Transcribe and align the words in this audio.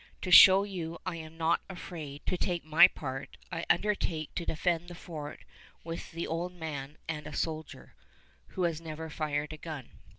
To 0.23 0.31
show 0.31 0.63
you 0.63 0.97
I 1.05 1.17
am 1.17 1.37
not 1.37 1.61
afraid 1.69 2.25
to 2.25 2.35
take 2.35 2.65
my 2.65 2.87
part, 2.87 3.37
I 3.51 3.67
undertake 3.69 4.33
to 4.33 4.47
defend 4.47 4.87
the 4.87 4.95
fort 4.95 5.41
with 5.83 6.11
the 6.11 6.25
old 6.25 6.53
man 6.53 6.97
and 7.07 7.27
a 7.27 7.33
soldier, 7.35 7.93
who 8.47 8.63
has 8.63 8.81
never 8.81 9.11
fired 9.11 9.53
a 9.53 9.57
gun. 9.57 9.91